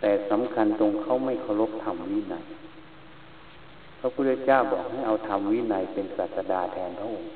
[0.00, 2.44] แต่สำคัญตรงเขาไม่เคารพธรรมวินัย
[4.00, 7.30] พระพุทธเจ้าบอกให้เอาธรรมวินัยเป็นศาสดาแทนพระองค์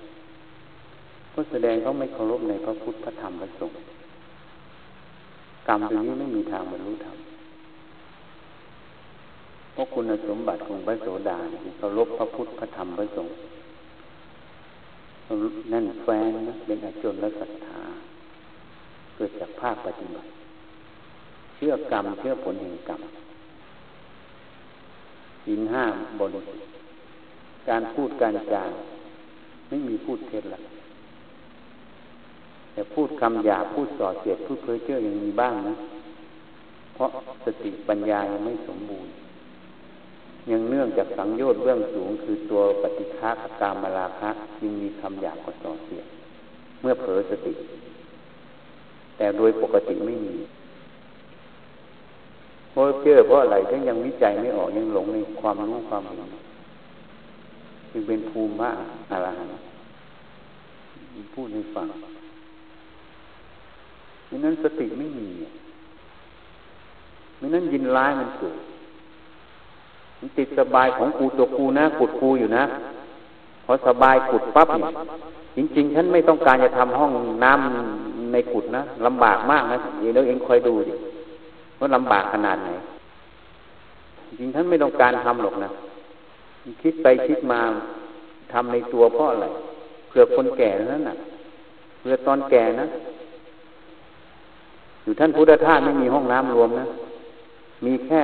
[1.33, 3.79] ก็แสดงเขาไม่เคารพในพระพุทธพระธรรมพระสงฆ์
[5.69, 7.17] กรรมตรงนี้ไม่มีทางบรรลุธรรม
[9.73, 11.39] เพราะคุณสมบัติของพระโสดา
[11.79, 13.35] เคารพพระพุทธพระธรรมพระสงฆ์
[15.73, 17.83] นั่นแฟนนะเป็นอจนและศรัทธา
[19.15, 20.29] เกิดจากภาคปฏิบัติ
[21.57, 23.01] เชื่อกรรม เชื่อผลแห่งกรรม
[25.49, 26.75] อินห้ามบริสุทธิ์
[27.69, 28.65] การพูดการจา
[29.69, 30.61] ไม่มีพูดเท็จละ
[32.73, 35.75] แต่พูดคำหยาพูดส่อเสียดพูดเพ้อเจ้อยังมีบ้างนะ
[36.95, 37.11] เพราะ
[37.45, 39.13] สติปัญญายังไม่สมบูรณ์
[40.51, 44.31] ยังเนื่องจากสังโยชน์เบื้องสูง คือตัวปฏิฆากามราคะ
[44.63, 46.07] ยังมีคำหยาบกว่าส่อเสียด
[46.81, 47.55] เมื่อเผลอสติ
[49.17, 50.37] แต่โดยปกติไม่มี
[52.75, 56.33] เพราะเจอเพราะอะไรถ้ายังวิจัยไม่ออกยังหลงในความรู้ความเห็น
[57.91, 58.71] จึงเป็นภูมิมา
[59.13, 59.29] อะไร
[61.35, 61.87] พูดให้ฟัง
[64.27, 65.29] ไม่นั้นสติไม่มี
[67.39, 68.59] ไม่นั้นยินร้ายมันเกิด
[70.19, 72.65] มันติดสบายของกูตัวกูนะกุดกูอยู่นะ
[73.65, 74.93] พอสบายกุดปั๊บเนี่ย
[75.57, 77.13] จริง ๆ ฉันไม่ต้องการจะทำห้อง
[77.45, 80.95] น้ำในกุดนะลำบากมากนะเดี๋ยวเองคอยดูดิ
[81.85, 82.71] ว่าลำบากขนาดไหน
[84.39, 85.69] จริงท่านไม่ต้องการทำหรอกนะ
[86.83, 87.61] คิดไปคิดมา
[88.53, 89.47] ทำในตัวเพราะอะไร
[90.09, 91.17] เพื่อคนแก่นั้นน่ะ
[92.01, 92.87] เพื่อตอนแก่นะ
[95.03, 96.87] อยู่ท่านพุทธทาสไม่มีห้องน้ำรวมนะ
[97.87, 98.21] มีแค่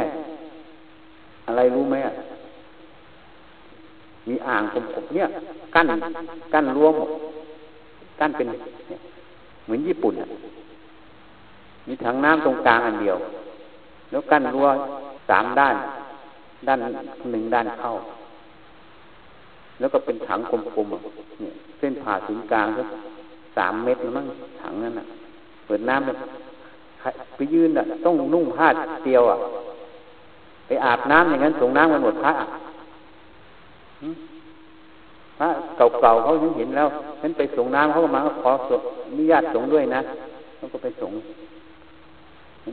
[1.46, 2.14] อะไรรู้ไหมอะ
[4.28, 5.26] มีอ่างกลมๆเนี่ย
[5.74, 5.86] กั้น
[6.52, 6.92] กั้นรวม
[8.20, 8.46] กั้นเป็น
[9.64, 10.28] เหมือนญี่ปุ่นอะ
[11.86, 13.18] มีถังน้ำตรงกลางอันเดียว
[14.10, 14.68] แล้วกั้นรั้ว
[15.28, 15.76] สามด้าน
[16.66, 16.78] ด้าน
[17.30, 17.92] หนึ่งด้านเข้า
[19.78, 22.82] แล้วก็เป็นถังกลมๆเนี่ยเส้นผ่าศูนย์กลางก็
[23.56, 24.26] สามเมตรมั้ง
[24.60, 25.06] ถังนั้นอะ
[25.66, 26.10] เปิดน้ำไป
[27.36, 28.68] ไปยืนอะ ต้องนุ่งผ้า
[29.02, 29.38] เตียวอะ
[30.66, 32.32] ไปอาบน้ำอย่างนั้นส่งน้ำกันหมดพระ
[35.38, 36.88] พระเก่าๆเขาเห็นแล้ว
[37.20, 38.50] ฉันไปส่งน้ำเขาก็มาขอ
[39.08, 40.00] อนุญาตส่งด้วยนะ
[40.56, 41.12] เขาก็ไปส่ง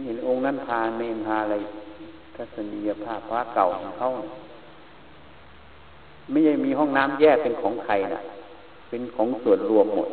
[0.06, 1.56] เห็นองค์นั้นพาเนนพาอะไร
[2.36, 4.08] ทัศนียภาพพระเก่าของเขา
[6.30, 8.22] ไม่ใช่มีห้องน้ำแยกเป็นของใครนะ
[8.90, 10.10] เป็นของส่วนรวมหมด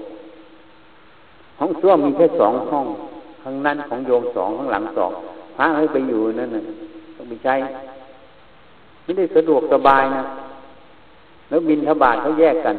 [1.60, 2.86] ห้องส้วมมีแค่สองห้อง
[3.42, 5.12] ข้างนั้นของโยมสองข้างหลังสอง
[5.56, 6.64] พระให้ไปอยู่นั่นน่ะ
[7.16, 7.54] ต้องไปใช้
[9.04, 10.22] ไม่ได้สะดวกสบายนะ
[11.48, 12.74] แล้วบินทบาทเขาแยกกัน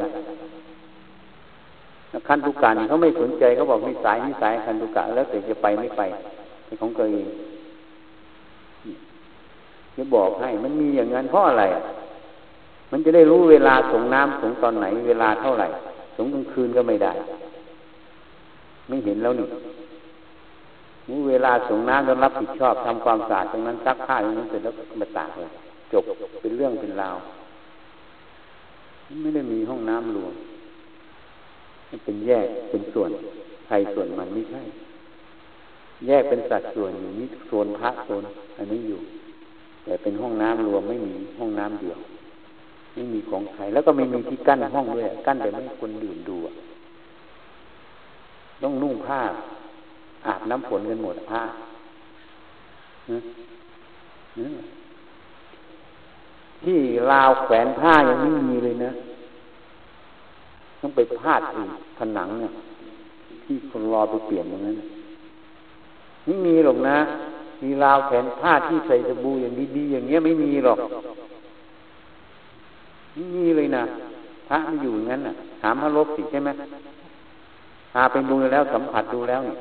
[2.28, 6.02] คันตุกานี่เขาไม่สนใจเขาบอกมีสายมีสายคันตุกะแล้วแต่จะไปไม่ไป
[6.66, 7.26] เป็นของตัวเอง
[9.96, 11.64] จะบอกให้ มันมีอย่างนั้นเพราะอะไร
[12.90, 15.66] มันจะได้รู้เวลาส่งน้ำส่งตอนไหน เวลาเท่าไหร่
[16.16, 17.12] ส่งกลางคืนก็ไม่ได้
[18.88, 19.48] ไม่เห็นแล้วนี่
[21.08, 25.50] รู้เวลาส่งน้ำต้องรับผิดชอบทำความสะอาดตรงนั้นซักผ้าตรงนั้นเสร็จแล้วมาตากเลย
[25.92, 26.02] จบ
[26.42, 27.16] เป็นเรื่องเป็นราว
[29.22, 30.34] ไม่ได้มีห้องน้ำรวม
[31.90, 33.10] มันเป็นแยกเป็นส่วน
[33.66, 34.62] ใครส่วนมันไม่ใช่
[36.06, 38.22] แยกเป็นสัดส่วนอยู่นี่โซนพระโซน
[38.58, 39.00] อันนี้อยู่
[39.84, 41.98] แต่เป็นห้องน้ำรวมไม่มีห้องน้ำเดียว
[42.94, 46.36] ไม่มีของใครแล้วก็ไม่มีที่กั้นห้องด้วยกั้นแต่ไม่คนดื่มดู
[48.62, 49.20] ต้องนุ่งผ้า
[50.26, 51.42] อาบน้ำฝนกันหมดผ้า
[56.64, 56.78] ที่
[57.10, 58.90] ราวแขวนผ้ายังไม่มีเลยนะ
[60.80, 62.52] ต้องไปพาดอีกผนังเนี่ย
[63.44, 64.76] ที่คนรอไปเปลี่ยนตรงนั้น
[66.26, 66.98] ไม่มีหรอกนะ
[67.62, 70.78] มีราวแขนผ้าที่ใส่สบู่อย่างดีๆอย่างเงี้ยไม่มีหรอก
[73.14, 73.82] ไม่มีเลยนะ
[74.48, 76.50] พระไม่อยู่อย่างนั้นน่ะถามพระลบสิใช่ไหม
[77.92, 79.58] พาไปดูแล้วสัมผัสดูแล้วเนี่ย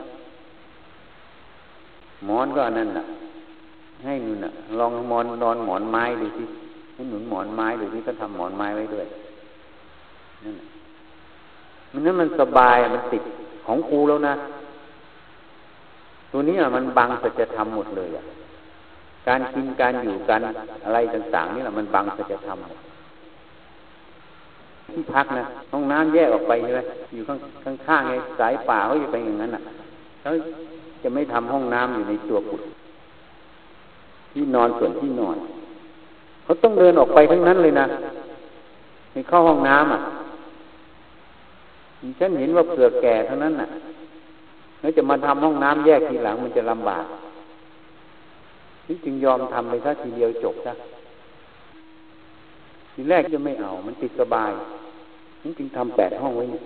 [2.26, 3.06] หมอนก็อันนั้นน่ะ
[4.04, 6.44] ให้หนุนน่ะ ลองมอนนอนหมอนไม้ดูสิ
[6.94, 9.08] ให้หนุนหมอนไม้ดูสิก็ทำหมอนไม้ไว้ด้วย
[10.44, 10.56] นั่น
[11.92, 13.24] มันนั้นมันสบายมันติด
[13.66, 14.34] ของครูแล้วนะ
[16.32, 18.24] ตัวนี้มันบังสัจธรรมหมดเลยอะ
[19.28, 20.42] การกินการอยู่การ
[20.86, 22.58] อะไรต่างๆนี่แหละมันบังสัจธรรม
[24.94, 26.82] ที่พักนะห้องน้ำแยกออกไปใช่ไหม
[27.14, 29.62] อยู่ข้างข้างๆไงสายป่าเขาอยู่ไปอย่างนั้นอะ
[30.22, 30.30] เขา
[31.04, 32.62] จะไม่ทำห้องน้ำอยู่ในตัวกุด
[34.32, 35.38] ที่นอนส่วนที่นอน
[36.44, 37.86] เขาต้องเดินออกไปทั้งนั้นเลยนะ
[39.12, 40.00] ในเข้าห้องน้ำอะ
[42.20, 43.68] ฉันเห็นว่าเผื่อแก่เท่านั้นน่ะ
[44.86, 47.06] แล้วจะมาทำห้องน้ำแยกทีหลังมันจะลำบาก
[48.88, 50.74] นี่จึงยอมทำไปซะทีเดียวจบซะ
[52.94, 54.52] ทีแรกจะไม่เอา มันติดสบาย
[55.44, 56.64] นี่จึงทำแปดห้องไว้เนี่ย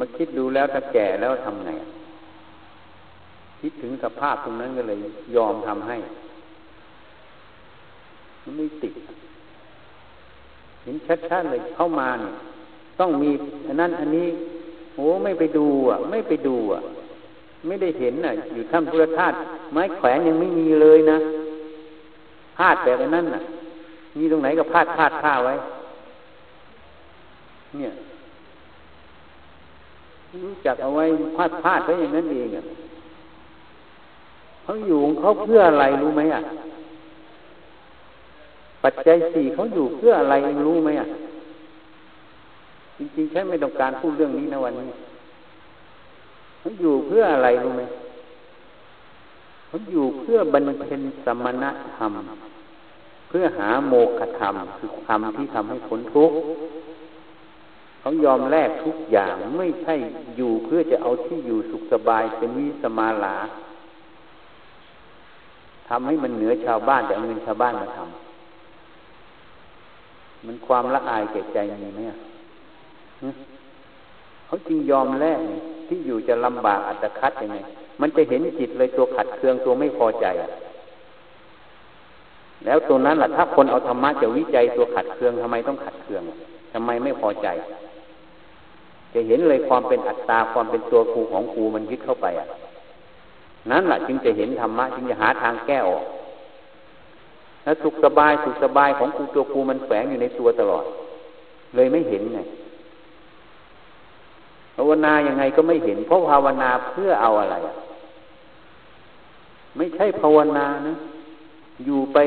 [0.00, 1.70] มาคิดดูแล้วถ้าแก่แล้วทำไง
[3.60, 4.98] คิดถึงสภาพตรงนั้นก็เลย
[5.36, 5.96] ยอมทำให้
[8.42, 8.94] มันไม่ติด
[10.84, 10.96] เห็น
[11.28, 12.34] ชัดๆเลยเข้ามาเนี่ย
[13.00, 13.30] ต้องมี
[13.66, 14.28] อันนั้นอันนี้
[15.00, 16.80] อ้ไม่ไปดูอะ ไม่ไปดูอะ
[17.66, 19.32] ไม่ได้เห็นอะ อยู่ถ้ำพุทธทาส
[19.72, 21.18] ไม้แขวนยังไม่มีเลยนะ
[22.56, 23.42] พาดแบบนั้นน่ะ
[24.16, 25.54] มีตรงไหนก็พาดพาดผ้าไว้
[27.78, 27.92] เนี่ย
[30.44, 31.04] รู้จักเอาไว้
[31.36, 32.64] พาดพาดไว้อย่างนั้นเองอะ
[34.62, 36.42] เขาอยู่เขาเพื่ออะไรรู้ไหมอะ
[38.82, 40.34] ปัจจัยสี่เขาอยู่เพื่ออะไร
[40.66, 41.06] รู้ไหมอะ
[43.02, 44.90] จริงๆใช่ไม่ต้องการพูดเรื่องนี้นะวันนี้
[46.58, 47.82] เขาอยู่เพื่ออะไรรู้ไหม
[49.66, 51.64] เขาอยู่เพื่อบรรเพ็ญสมณ
[51.94, 52.12] ธรรม
[53.28, 56.36] เพื่อหาโมฆะธรรมคือธรรมที่ทำให้พ้นทุกข์
[58.00, 59.94] เขายอมแลกทุกอย่างไม่ใช่
[60.36, 63.36] อยู่เพื่อจะเอาที่อยู่สุขสบายเป็นวิสมาลา
[65.88, 68.08] ทำให้มันเหนือชาวบ้านแต่เอาเงินชาวบ้านมาทำ
[70.46, 72.00] มันความละอายแก่ใจมีไหม
[74.46, 75.40] เขาจึงยอมแลก
[75.88, 77.56] ที่อยู่จะลำบากอัตคัดยังไง
[78.00, 80.26] มันจะเห็นจิตเลยตัวขัดเคืองตัวไม่พอใจ
[82.64, 86.22] แล้วตัวนั้นแหละถ้าคนเอาธรรมะจะวิจัยตัวขัดเคืองทำไมต้องขัดเคือง
[86.72, 87.48] ทำไมไม่พอใจ
[89.14, 92.46] จะเห็นเลยความเป็นอัตตาความเป็นตัวครูของครูมันยึดเข้าไปอะ
[93.70, 96.04] นั้นแหละจึงจะเห็นธรรมะจึงจะหาทางแก้ออก
[97.64, 100.84] แล้วสุขสบายสุขสบายของครูตัวครูมันแฝงอยู่ในตัวตลอด
[101.76, 107.56] เลยไม่เห็นไงาวนายังไงก็ไม่เห็น เพราะภาวนาเพื่อเอาอะไร
[109.76, 110.94] ไม่ใช่ภาวนานะ
[111.84, 112.18] อยู่ไป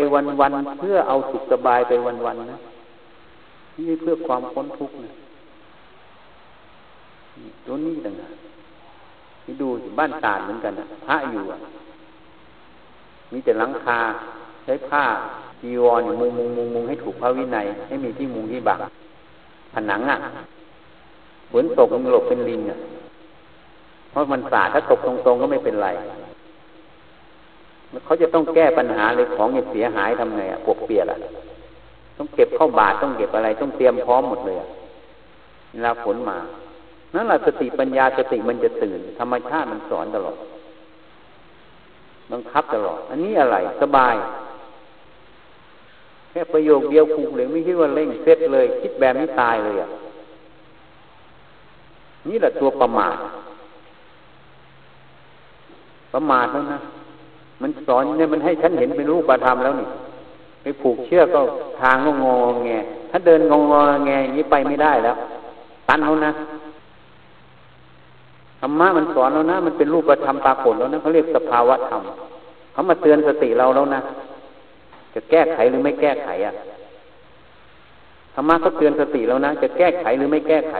[0.42, 2.60] วันๆเพื่อเอาสุขสบายไปวันๆนนะ
[3.78, 5.12] นี่เพื่อความพ้นทุกข์นะ
[7.66, 8.34] ตัวนี้ต่างหาก
[9.46, 9.68] นี่ดู
[10.00, 11.60] บ้านตาดเหมือนกันนะพระอยู่อะ
[13.32, 14.00] มีแต่หลังคา
[14.64, 15.04] ใช้ผ้า
[15.62, 18.80] จีวรมุงมุงมุงมุงให้ถูกพระวินัย ให้มีที่มุงที่บัง
[19.74, 20.18] ผนังอะ
[21.54, 22.80] ฝนตกมันหลบเป็นลิงอะ
[24.12, 25.90] เพราะมันสาดถ้าตกตรงๆก็ไม่เป็นไร
[28.06, 31.18] เขาจะต้องแก้ปัญหาเลยของเสียหายทำไงอะปวกเปียกอะ
[32.18, 34.58] ต้องเก็บเข้าบาทต้องเก็บอะไร ต้องเตรียมพร้อมหมดเลย
[35.72, 36.38] เวลาฝนมา
[37.16, 40.38] นั่นแหละสติปัญญาสติมันจะตื่น ธรรมชาติมันสอนตลอด
[42.32, 44.16] บังคับตลอด อันนี้อะไร สบาย
[46.30, 49.90] แค่ประโยคเดียวคูเลยไม่คิดว่าเร่งเสร็จเลย คิดแบบนี้ตายเลยอะ
[52.30, 53.18] นี่แหละตัวประมาท
[56.14, 56.80] ประมาทแล้วนะ
[57.62, 59.88] มันสอนเนี่ยมันให้ฉันเห็นเป็นรูปธรรมแล้วนี่
[60.62, 61.42] ไปผูกเชือกก็
[61.82, 62.36] ทางก็งอ
[62.66, 62.70] แง
[63.12, 65.16] ถ้าเดินงงอแงอย่างนี้ไปไม่ได้แล้ว
[65.88, 66.34] ตันแล้วนะ
[68.62, 72.02] ธรรมะมันสอนแล้วนะ มันเป็นรูปธรรมปรากฏแล้วนะเขาเรียกสภาวะธรรม
[72.72, 74.02] เขามาเตือนสติเราแล้วนะ
[75.14, 76.54] จะแก้ไขหรือไม่แก้ไขอะ
[78.36, 80.76] ธรรมะก็เตือนสติแล้วนะ จะแก้ไขหรือไม่แก้ไข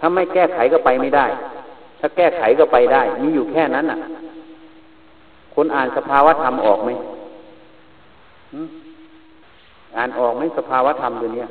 [0.00, 1.26] ถ้าไม่แก้ไขก็ไปไม่ได้
[2.00, 3.98] ถ้าแก้ไขก็ไปได้ มีอยู่แค่นั้นอะ
[5.54, 6.90] คนอ่านสภาวะธรรมออกไหม
[9.96, 11.44] อ่านออกไหมสภาวะธรรมตัวนี้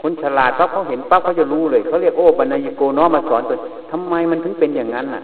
[0.00, 3.56] คนฉลาดปั๊บเขาเห็นปั๊บเขาจะรู้เลยเขาเรียกโอ้ปัญญโกน้อมาสอนตัว
[3.90, 5.22] ทำไมมันถึงเป็นอย่างนั้นน่ะ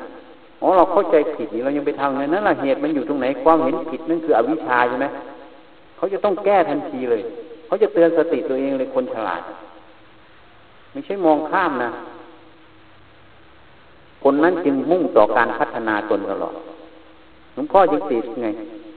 [0.62, 5.06] อ๋อเราเข้าใจผิดนี่เรายังไปทำไงนั่นแหละเหตุมันอยู่ตรงไหนความเห็นผิดนั่นคืออวิชชาใช่ไหม
[5.97, 7.23] เขาจะต้องแก้ทันทีเลย
[7.66, 9.42] เขาจะเตือนสติตัวเองเลยคนฉลาด
[10.92, 11.90] ไม่ใช่มองข้ามนะ
[14.23, 16.54] คนนั้นจึงมุ่งต่อการพัฒนาตนตลอด
[17.54, 18.49] หลวงพ่อจึงติดไง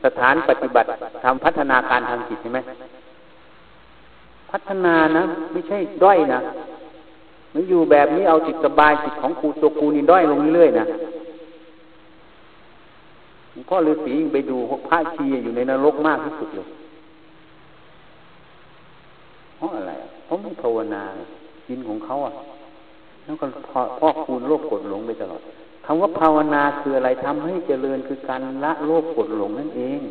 [0.03, 0.87] สถานปฏิบัติ
[1.23, 2.59] ทำพัฒนาการทางจิตใช่ไหม
[4.51, 6.39] พัฒนานะ ไม่ใช่ด้อยนะ
[7.53, 10.85] มันอยู่แบบนี้เอาจิตสบายจิตของครูตัวครูนี่ด้อยลงเรื่อยๆนะ
[13.51, 16.67] หลวงพ่อฤาษียิงไปดูพวกพระชีอยู่ในนรกมากที่สุดเลย
[19.57, 19.93] เพราะอะไร
[20.25, 21.40] เพราะไม่ภาวนาิ
[21.77, 22.33] นของเขาอะ
[23.25, 23.45] แล้วก็
[23.99, 25.41] พ่อคูณโลภกดหลงไปตลอด
[25.85, 30.01] คำว่าภาวนาคืออะไรทำให้เจริญคือการละโลภกดหลงนั่นเอง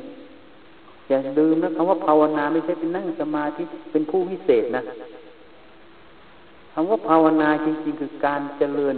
[1.09, 4.83] อย่าลืมนะคำว่าภาวนาไม่ใช่เป็นนั่งสมาธิเป็นผู้วิเศษนะ
[6.73, 8.97] คำว่าภาวนาจริงๆ คือการเจริญ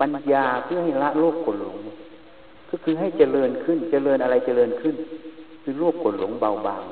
[0.00, 1.76] ปัญญาเพื่อให้ละโลภกดหลง
[2.70, 4.94] ก็คือให้เจริญขึ้น เจริญอะไรเจริญขึ้น
[5.62, 6.82] คือโลภกดหลงเบาบาง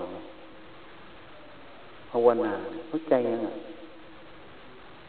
[2.10, 2.52] ภาวนา
[2.88, 3.48] เข้าใจยังไง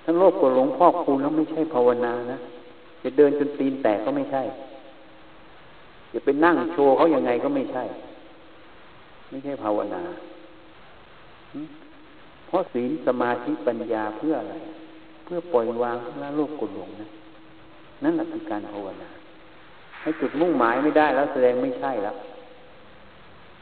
[0.10, 2.38] ถ้าโลภกดหลงพ่อคูณแล้วไม่ใช่ภาวนานะ
[3.04, 4.44] จะเดินจนตีนแตกก็ไม่ใช่
[6.13, 7.84] จะไปนั่งโชว์เขาอยังไงก็ไม่ใช่
[9.30, 10.01] ไม่ใช่ภาวนา
[12.48, 14.56] เพราะศีลสมาธิปัญญาเพื่ออะไร
[15.24, 17.08] เพื่อปล่อยวางละโลกกดหลงนะ
[18.04, 19.10] นั่นแหละคือการภาวนา
[20.01, 22.16] ให้จุดมุ่งหมายไม่ได้แล้วแสดงไม่ใช่แล้ว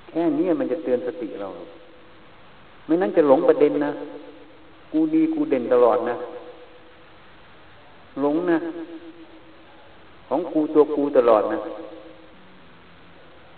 [0.09, 1.47] แค่นี้มันจะเตือนสติเรา
[2.85, 3.91] ไม่นั้นจะหลงประเด็นนะ
[4.91, 6.17] กูดีกูเด่นตลอดนะ
[8.21, 8.57] หลงนะ
[10.27, 11.59] ของกูตัวกูตลอดนะ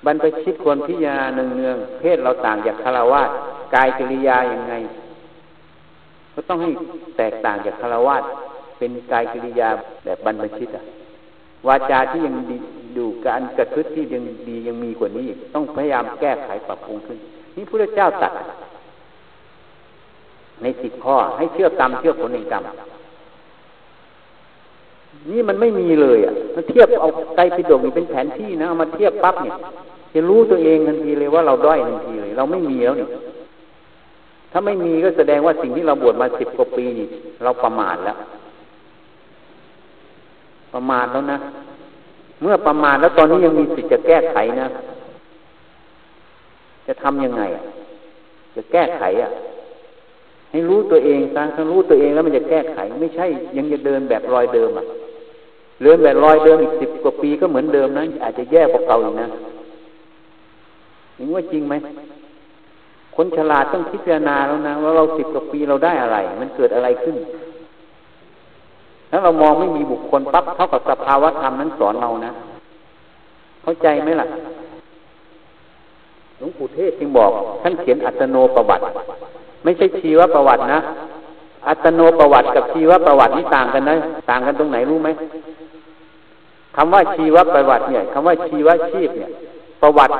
[0.05, 3.21] บรรพชิตควรพิจารณาเนืองๆเพศเราต่างจากคารวะ
[3.75, 4.73] กายกิริยาอย่างไง
[6.33, 6.69] ก็ต้องให้
[7.17, 8.15] แตกต่างจากคารวะ
[8.77, 9.69] เป็นกายกิริยา
[10.03, 10.83] แบบบรรพชิตอะ
[11.67, 12.57] วาจาที่ยังดี
[12.97, 17.17] ดูการกระทึดที่ยังดียังมีกว่านี้ ต้องพยายามแก้ไขปรับปรุงขึ้น
[17.55, 18.33] นี่พระเจ้าตัด
[20.61, 22.63] ในสิบข้อให้เชื่อกรรมเชื่อผลในกรรม
[25.31, 29.55] นี่มันไม่มีเลยอะมาเทียบเอาไตรปิฎกนี่เป็นแผนที่นะเอามาเทียบปั๊บเนี่ย
[30.13, 33.07] จะรู้ตัวเองทันทีเลยว่าเราด้อยทันทีเลยเราไม่มีแล้วนี่
[34.51, 37.07] ถ้าไม่มีก็แสดงว่าสิ่งที่เราบวชมาสิบกว่าปีนี่
[37.43, 38.17] เราประมาทแล้ว
[40.73, 41.37] ประมาทแล้วนะ
[42.41, 44.67] เมื่อประมาทแล้วตอนนี้ยังมีสิทธิ์จะแก้ไขนะ
[46.87, 47.63] จะทำยังไงอะ
[48.55, 49.29] จะแก้ไขอะ
[50.51, 53.25] ให้รู้ตัวเองซะถ้ารู้ตัวเองแล้วมันจะแก้ไข ไม่ใช่
[53.57, 54.85] ยังจะเดินแบบรอยเดิมอะ
[55.83, 59.27] เดินแบบรอยเดิมอีกสิบกว่าปีก็เหมือนเดิมนะอาจจะแย่กว่าเก่าอีกนะ
[61.17, 61.75] นี่ว่าจริงไหม
[63.15, 67.15] คนฉลาดต้องพิจารณาแล้วนะว่าเราสิบกว่าปีเราได้อะไร มันเกิดอะไรขึ้น
[69.09, 72.31] ถ้าเรามองไม่มีบุคคลปั๊บเท่ากับสภาวะธรรมนั้นสอนเรานะ
[73.63, 74.27] เข้าใจไหมล่ะ
[76.37, 77.31] หลวงปู่เทศจึงบอก
[77.61, 78.83] ท่านเขียนอัตโนประวัติ
[79.63, 80.79] ไม่ใช่ชีวประวัตินะ
[81.67, 83.95] อัตโนประวัติกับชีวประวัตินี่ต่างกันนะ
[84.29, 85.09] ต่างกันตรงไหนรู้ไหม
[86.81, 89.31] คำว่าชีวประวัติเนี่ยคำว่าชีวชีพเนี่ย
[89.81, 90.13] ประวัติ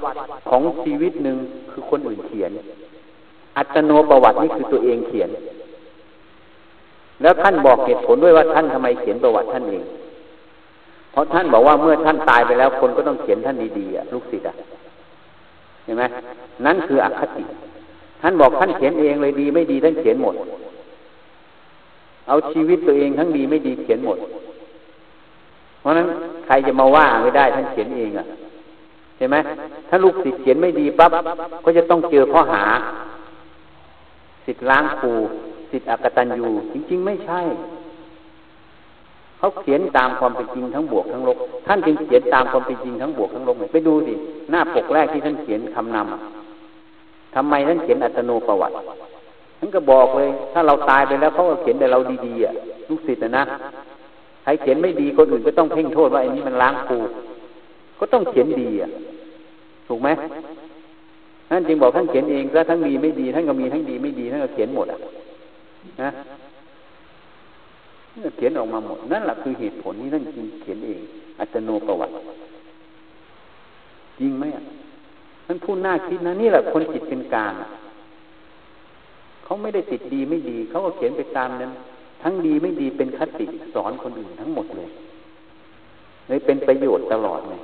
[0.50, 1.38] ของชีวิตหนึ่ง
[1.72, 2.52] คือคนอื่นเขียน
[3.58, 5.30] อัตโนประวัตินี่คือตัวเองเขียน
[7.22, 9.84] แล้วท่านบอกเหตุผลด้วยว่าท่านทำไมเขียนประวัติท่านเอง
[11.12, 14.56] เพราะท่านบอกว่าเมื่อท่านตายไปแล้ว คนก็ต้องเขียนท่านดีๆอะลูกศิษย์อะ
[15.84, 16.04] เห็นไหม
[16.66, 17.44] นั่นคืออคติ
[18.22, 20.36] ท่านบอกท่านเขียนเองเลยดี ไม่ดีท่านเขียนหมด
[22.28, 24.20] เอาชีวิตตัวเองทั้งดีไม่ดีเขียนหมด
[25.80, 26.08] เพราะนั้น
[26.46, 28.26] ใครจะมาว่าไม่ได้ท่านเขียนเองอะ
[29.18, 29.36] ใช่ไหม
[29.90, 31.12] ถ้าลูกศิษย์เขียนไม่ดีปั๊บ
[31.64, 32.64] ก็จะต้องเจอข้อหา
[34.46, 35.14] สิทธิ์ล้างครู
[35.72, 37.42] สิทธิ์อกตันยูจริง ๆ ไม่ใช่
[39.38, 44.14] เขาเขียนตามความเป็นจริงทั้งบวกทั้งลบท่านจึงเขียนตามความเป็นจริงทั้งบวกทั้งลบไปดูสิ
[44.52, 48.74] หน้าปกแรกที่ท่านเขียนคำนำทำไมท่านเขียนอัตโนประวัติ
[49.60, 52.54] ท่านก็บอกเลย ถ้าเราตายไปแล้วเขาก็เขียนแต่เราดีๆอะ
[52.90, 53.44] ลูกศิษย์นะนะ
[54.44, 56.98] ใครเขียนไม่ดีคนอื่นก็ต้องเพ่งโทษว่าไอ้นี้มันล้างครู
[58.00, 58.90] ก็ต้องเขียนดีอะ
[59.88, 60.10] ถูกไหม
[61.50, 65.00] ท่นจึงบอกท่านเขียนเองแล้วทั้งดีไม่ดีท่านก็มีทั้งดีไม่ดีท่านก็เขียนหมดอะ
[66.02, 66.10] นะ
[68.38, 71.02] เขียนออกมาหมด นั่นแหละคือเหตุผลที่ท่านจึงเขียนเอง
[71.40, 72.14] อัตโนประวัติ
[74.20, 74.64] จริงไหมอะ
[75.46, 77.54] ท่านพูดหน้าคิดนะนี่แหละคนจิตเป็นกลาง
[79.44, 81.72] เขาไม่ได้ติดดีไม่ดี เขาก็เขียนไปตามนั้น
[82.22, 84.90] ทั้งดีไม่ดีเป็นคติสอนคนอื่นทั้งหมดเลย
[86.28, 87.62] เลยเป็นประโยชน์ตลอดเลย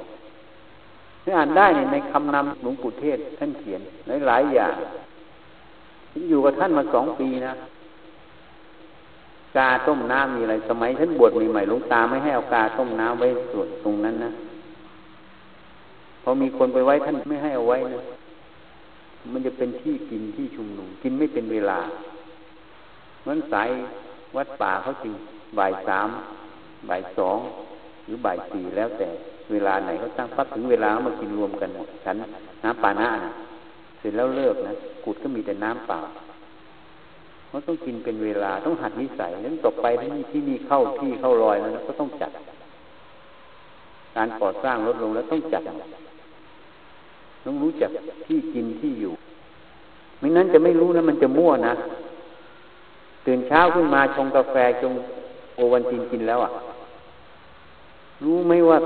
[1.22, 4.76] ที่อ่านได้ในคำนำหลวงปู่เทศท่านเขียนหลายหลายอย่าง
[6.30, 7.54] อยู่กับท่านมาสองปีนะ
[9.58, 14.32] กาต้มน้ำมีอะไร สมัยท่านบวชใหม่ๆหลวงตาไม่ให้เอากาต้มน้ำไว้ส่วนตรงนั้นนะ
[16.24, 18.02] พอมีคนไปไว้ท่านไม่ให้เอาไว้นะ
[19.34, 21.80] มันจะเป็นที่กินที่ชุมนุม กินไม่เป็นเวลา
[23.28, 23.70] มันสาย
[24.38, 25.14] วัดป่าเขาจริง
[25.58, 26.10] บ่ายสาม
[26.90, 27.40] บ่ายสอง
[28.06, 29.10] หรือบ่ายสี่แล้วแต่
[29.52, 32.16] เวลาไหนเขาตั้งปั๊บถึงเวลาเขามากินรวมกันหมดฉัน
[32.64, 33.32] น้ำปานะนะ
[34.00, 34.74] เสร็จแล้วเลิกนะ
[35.04, 36.00] กุดก็มีแต่น้ำเปล่า
[37.48, 42.32] เขาต้องกินเป็นเวลาต้องหัดนิสัยนั้นต่อไปที่นี่ที่นี่เข้าที่เข้ารอยแล้วก็ต้องจัด
[44.16, 45.64] การก่อสร้างลดลงแล้วต้องจัด
[47.46, 47.92] ต้องรู้จัก
[48.26, 49.14] ที่กินที่อยู่
[50.20, 51.74] ไม่นั้นจะไม่รู้นะมันจะมั่วนะ
[53.26, 54.94] ตื่นเช้าขึ้นมาชงกาแฟชง
[55.56, 56.52] โอวันตินกินแล้วอะ
[58.24, 58.78] รู้ไหมว่า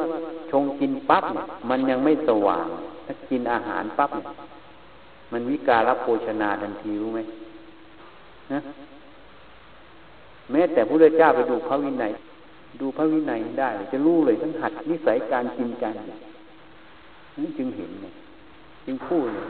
[0.51, 1.23] ชงกินปั๊บ
[1.69, 2.65] มันยังไม่สว่าง
[3.05, 4.11] ถ้ากินอาหารปั๊บ
[5.31, 7.19] มันวิการัโภชนาทันทีรู้ไหม
[8.53, 8.59] นะ
[10.51, 12.11] แม้แต่พระเจ้าไปดูพระวินัย
[12.79, 15.95] ดูพระวินัยได้จะรู้เลยทั้งหัดนิสัยการกินการ
[17.39, 17.91] นี่จึงเห็น
[18.85, 19.47] จึงพูดเลย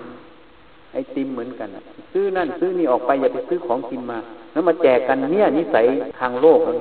[0.93, 1.69] ไอติมเหมือนกัน
[2.13, 4.19] ซื้อนั่นซื้อนี่ออกไปอย่าไปซื้อของกินมา
[4.51, 5.85] แล้วมาแจกกันเนี่ยนิสัย
[6.19, 6.75] ทางโลกแล้ว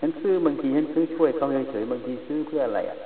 [0.00, 2.96] ฉันซื้อบางทีฉันซื้อช่วยเขาเฉยๆบางทีซื้อเพื่ออะไรอะ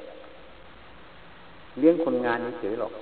[1.78, 2.92] เลี้ยงคนงานเฉยหรอก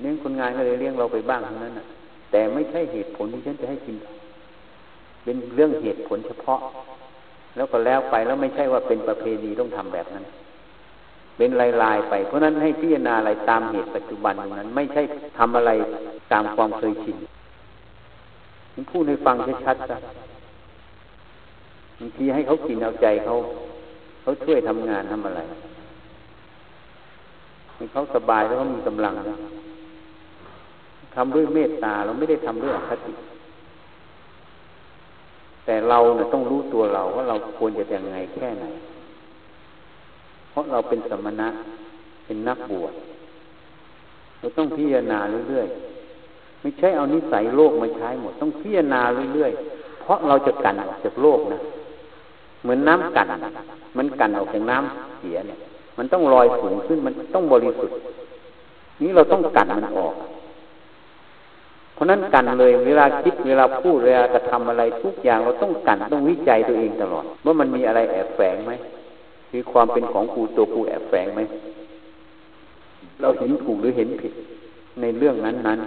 [0.00, 1.86] เลี้ยงคนงานก็เลยเลี้ยงเราไปบ้างเท่านั้นน่ะ
[2.30, 3.96] แต่ไม่ใช่เหตุผลที่ฉันจะให้กิน
[5.24, 6.58] เป็นเรื่องเหตุผลเฉพาะ
[7.56, 10.24] แล้วก็แล้วไปแล้วไม่ใช่ว่าเป็นประเพณีต้องทำแบบนั้น
[11.42, 15.02] เป็นลายๆไป เพราะนั้นให้พิจารณาอะไรตามเหตุปัจจุบันนั้น ไม่ใช่
[15.38, 15.70] ทำอะไร
[16.32, 17.16] ตามความเคยชิน
[18.72, 19.96] ผมพูดให้ฟังชัดๆซะ
[21.98, 23.34] บางทีให้เขากินเอาใจเขา
[24.22, 25.40] เขาช่วยทำงานทำอะไร
[27.74, 29.36] ให้เขาสบายแล้วเขามีกำลังนะ
[31.14, 33.14] ทำด้วยเมตตาเราไม่ได้ทำด้วยอคติ
[35.64, 38.66] แต่เราเนี่ยต้องรู้ตัวเราว่าเราควรจะยังไงแค่ไหน
[40.50, 41.48] เพราะเราเป็นสมณะ
[42.24, 42.94] เป็นนักบวช
[44.38, 49.00] เราต้องพิจารณาเรื่อยๆ ไม่ใช่เอานิสัยโลกมาใช้หมด ต้องพิจารณา
[49.34, 51.60] เรื่อยๆ เพราะเราจะกันออกจากโลกนะ
[52.62, 53.26] เหมือนน้ำกัน
[53.96, 55.58] มันกันออกจากน้ำเสียเนี่ย
[55.98, 57.96] มันต้องลอยสูงขึ้น มันต้องบริสุทธิ์
[59.02, 60.14] นี้เราต้องกันมันออก
[61.94, 68.72] เพราะนั้นกันเลย เวลาคิด เวลาพูด เวลากระทำอะไรทุกอย่าง เราต้องกัน ต้องวิจัยตัวเองตลอด ว่ามันมีอะไรแอบแฝงไหม
[69.54, 71.40] มีความเป็นของกูตัวกูแอบแฝงไหม
[73.20, 74.32] เราเห็นถูกหรือเห็นผิด
[75.00, 75.78] ในเรื่องนั้นนั้น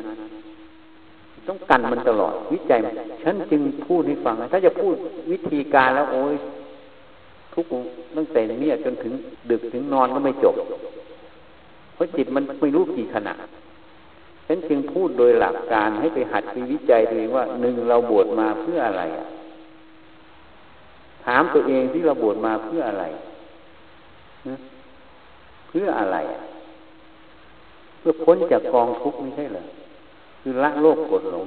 [1.48, 2.80] ต้องกันมันตลอด วิจัย
[3.24, 4.96] ฉันจึงพูดให้ฟัง ถ้าจะพูด
[5.32, 6.36] วิธีการแล้วโอ้ย
[7.54, 7.66] ทุก
[8.18, 9.14] ตั้งแต่นี้จนถึง
[9.52, 10.56] ดึกถึงนอนก็ไม่จบ
[11.94, 13.34] เพราะจิตมันไม่รู้กี่ขณะ
[14.48, 19.04] ฉันจึงพูดโดยหลักการให้ไปหัดไปวิจัยตัวเองว่าหนึ่งเราบวชมาเพื่ออะไร
[21.26, 23.06] ถามตัวเองที่เราบวชมาเพื่ออะไร
[25.68, 26.18] เพื่ออะไร
[28.00, 29.64] เพื่อพ้นจากกองทุกข์ไม่ใช่เหรอ
[30.42, 31.46] คือละโลกกดหลง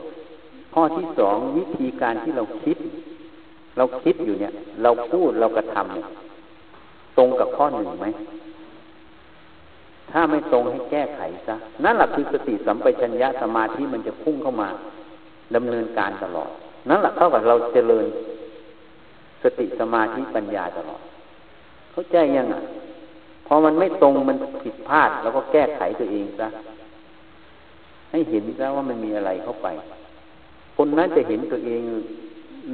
[0.72, 2.76] ข้อที่สองวิธีการที่เราคิด
[3.76, 8.06] เราคิดอยู่เนี่ย เราพูดเรากระทำตรงกับข้อหนึ่งไหม
[10.10, 14.68] ถ้าไม่ตรงให้แก้ไขซะนั่นแหละคือสติสัมปชัญญะสมาธิมันจะพุ่งเข้ามา
[15.54, 16.50] ดำเนินการตลอด
[16.88, 18.06] นั่นแหละเท่ากับเราเจริญ
[19.42, 21.02] สติสมาธิปัญญาตลอด
[21.92, 22.62] เข้าใจยังอะ
[23.46, 26.48] พอมันไม่ตรงมันผิดพลาดเราก็แก้ไขตัวเองซะ
[28.10, 29.68] ให้เห็นซะว่ามันมีอะไรเข้าไป
[30.76, 31.80] คนนั้นจะเห็นตัวเอง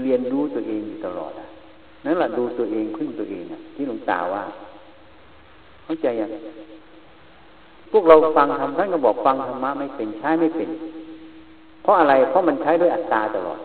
[0.02, 1.46] เรียนรู้ตัวเองอยู่ตลอดอะ
[2.04, 4.42] นั่นแหละดูตัวเองพึ่งตัวเองอะ ที่หลวงตาว่า
[5.84, 6.30] เข้าใจยัง
[7.90, 10.68] พวกเราฟังธรรมท่านก็บอกฟังธรรมะไม่เป็นใช้ไม่เป็น
[11.82, 13.60] เพราะอะไรเพราะมันใช้ด้วยอัตตาตลอด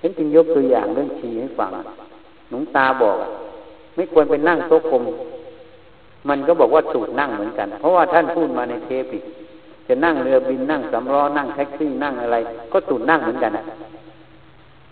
[0.00, 1.70] เห็นจึงยกตัวอย่างเรื่องชีให้ฟัง
[2.50, 3.16] หลวงตาบอก
[3.94, 5.02] ไม่ควรไปนั่งโต๊ะกลม
[6.28, 9.18] มันก็บอกว่าสูตรนั่งเหมือนกัน เพราะว่าท่านพูดมาในเทปิ
[9.86, 12.36] จะนั่งเรือบินนั่งสำล้อนั่งแท็กซี่นั่งอะไร
[12.72, 13.64] ก็สูตรนั่งเหมือนกันอะ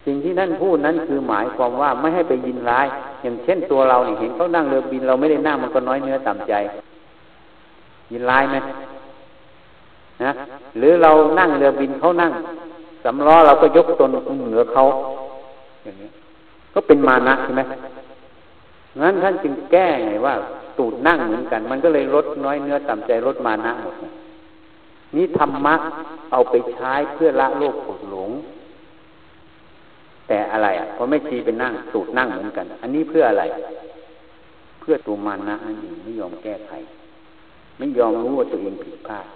[0.04, 2.86] สิ่งที่นั่นพูดนั้นคือหมายความว่าไม่ให้ไปยินร้าย
[3.22, 6.54] อย่างเช่นตัวเราเนี่ยเห็นเขานั่งเรือบินเราไม่ได้นั่งมันก็น้อยเนื้อต่ำใจ
[8.12, 8.56] ยินร้ายไหม
[10.24, 10.30] นะ
[10.78, 12.32] หรือเรานั่งเรือบินเขานั่ง
[13.04, 14.10] สำล้อเราก็ยกตน
[14.42, 14.82] เหนือเขา
[15.84, 16.08] อย่างนี้
[16.74, 17.62] ก็เป็นมานะใช่ไหม
[19.00, 20.34] งั้นท่านจึงแก้ไงว่า
[20.78, 23.94] ตูดนั่งเหมือนกัน มันก็เลยลดน้อยเนื้อต่ำใจลดมานะหมด
[25.16, 25.74] นี่ธรรมะ
[26.32, 28.30] เอาไปใช้เพื่อละโลกโกรธหลง
[30.28, 33.44] แต่อะไรอะเพราะไม่ชีเป็นนั่งตูดนั่งเหมือนกัน อันนี้เพื่ออะไร
[34.80, 36.72] เพื่อตัวมานะนั่นเองไม่ยอมแก้ไข
[37.78, 39.26] ไม่ยอมรู้ว่าตัวเองผิดพลาด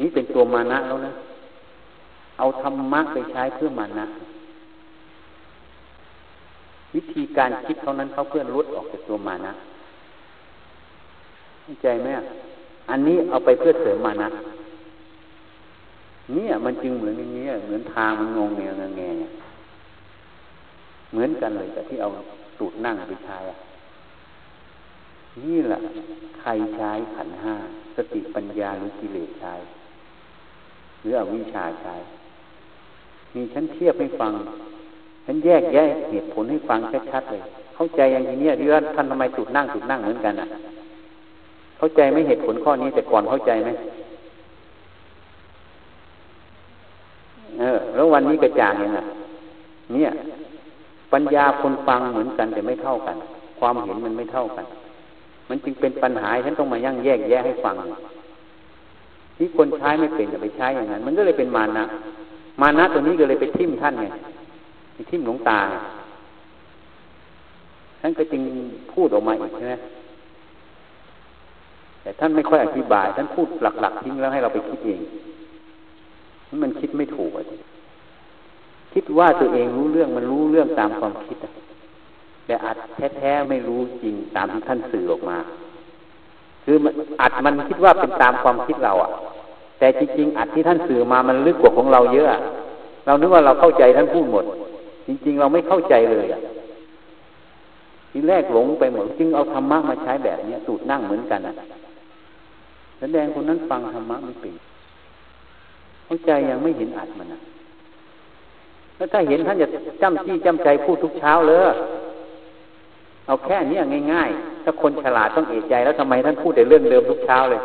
[0.00, 1.12] นี่เป็นตัวมานะแล้วนะ
[2.38, 4.06] เอาธรรมะไปใช้เพื่อมานะ
[6.94, 9.52] วิธีการคิดเท่านั้นเขาเพื่อนลดออกจากตัวมานะ
[11.62, 12.08] เข้าใจไหม
[12.90, 14.28] อันนี้เอาไปเพื่อเสริมมานะ
[16.32, 19.02] เนี่ยมันจึงเหมือนอย่างนี้เหมือนทางมันงงเงียงแง
[21.12, 22.08] เหมือนกันเลยแต่ที่เอา
[22.56, 23.56] สูตรนั่งไปใช้อะ
[25.42, 25.78] นี่แหละ
[26.40, 27.54] ใครใช้ขันห้า
[27.96, 29.54] สติปัญญาหรือกิเลสใช้
[31.00, 31.94] หรืออวิชชาใช้
[33.34, 34.32] มีฉันเทียบให้ฟัง
[35.26, 36.78] ฉันแยกแยะเหตุผลให้ฟัง
[37.10, 37.42] ชัดๆเลย
[37.74, 40.46] เข้าใจอย่างนี้ที่ว่าท่านทำไมจุดนั่งจุดนั่งเหมือนกันอะ
[41.78, 43.70] เข้าใจไม่เหตุผลข้อนี้แต่ก่อนเข้าใจไหม
[47.58, 48.98] เออ แล้ววันนี้กระจ่างยังไง
[49.92, 50.10] เนี่ย
[51.12, 53.16] ปัญญาคนฟังเหมือนกันแต่ไม่เท่ากัน
[53.58, 54.64] ความเห็นมันไม่เท่ากัน
[55.48, 57.74] มันจึงเป็นปัญหาฉันต้องมายั่งแยกแยะให้ฟัง
[59.36, 61.84] ที่คนใช้ไม่เป็นจะไปใช้อย่างนั้น มันก็เลยเป็นมานะ
[62.60, 64.06] มานะตัวนี้ก็เลยไปทิ่มท่านไง
[65.10, 65.60] ทิ่มหลวงตา
[68.00, 68.42] ท่านก็จึง
[68.92, 69.74] พูดออกมาอีกใช่ไหม
[72.02, 75.00] แต่ท่านไม่ค่อยอธิบาย ท่านพูดหลัก ๆ ทิ้งแล้วให้เราไปคิดเอง
[76.62, 77.44] มันคิดไม่ถูกอะ
[78.94, 81.36] คิดว่าตัวเองรู้เรื่องมันรู้เรื่องตามความคิด
[82.46, 82.76] แต่อาจ
[83.16, 85.38] แท้ๆไม่รู้จริงตามที่ท่านสื่อออกมา
[86.64, 86.76] คือ
[87.20, 89.10] อัดมันคิดว่าเป็นตามความคิดเราอะ
[89.78, 92.26] แต่จริงๆอัดที่ท่านสื่อมามันลึกกว่าของเราเยอะ
[93.06, 94.44] เรานึกว่าเราเข้าใจท่านพูดหมด
[95.06, 96.40] จริง ๆ เราไม่เข้าใจเลยอะ
[98.10, 101.54] ทีแรกหลงไปหมดจึงเอาธรรมะมาใช้แบบนี้สูตรนั่งเหมือนกันอะ
[103.00, 104.54] แสดงคนนั้นฟังธรรมะไม่เป็น
[106.04, 107.40] เข้าใจยังไม่เห็นอัดมันนะ
[108.96, 109.68] แล้วถ้าเห็นท่านจะ
[110.02, 111.72] จำที่จำใจพูดทุกเช้าเลย
[113.26, 113.78] เอาแค่นี้
[114.12, 117.60] ง่ายๆ ถ้าคนฉลาดต้องเอะใจแล้วทำไมท่านพูดแต่เรื่องเดิมทุกเช้าเลย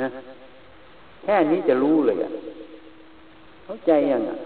[0.00, 0.08] นะ
[1.24, 2.30] แค่นี้จะรู้เลยอะ
[3.64, 4.36] เข้าใจยังอะ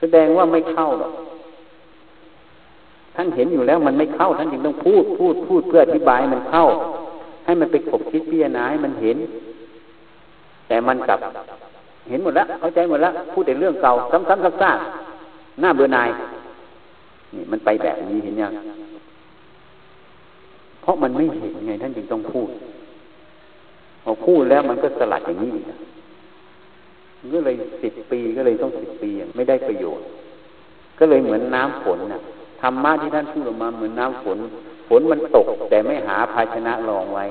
[0.00, 1.12] แสดงว่าไม่เข้าหรอก
[3.16, 6.64] ท่านเห็นอยู่แล้วมันไม่เข้า ท่านจึงต้องพูดพูดพูดเพื่ออธิบายมันเข้า
[7.44, 9.16] ให้มันไปขบคิดพิจารณาให้มันเห็น
[10.68, 11.20] แต่มันกลับ
[12.08, 16.08] เห็นหมดแล้วเข้าใจหมดแล้วพูดแต่เรื่องเก่าซ้ำๆซากๆหน้าเบื่อหน่าย
[17.34, 18.52] นี่มันไปแบบนี้เห็นยัง
[20.82, 22.48] เพราะมันไม่เห็นไงท่านจึงต้องพูด
[24.02, 25.52] พอพูดแล้วมันก็สลัดอย่างนี้
[27.34, 30.06] ก็เลยสิบปีก็เลยต้องสิบปีไม่ได้ประโยชน์
[30.98, 32.20] ก็เลยเหมือนน้ำฝนน่ะ
[32.62, 34.38] ธรรมะที่ท่านพูดออกมาเหมือนน้ำฝน
[34.88, 37.24] ฝนมันตก แต่ไม่หาภาชนะรองไว้